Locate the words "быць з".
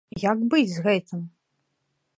0.53-0.85